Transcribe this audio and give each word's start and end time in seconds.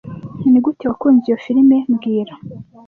Nigute 0.49 0.83
wakunze 0.89 1.23
iyo 1.27 1.37
firime 1.43 1.77
mbwira 1.91 2.33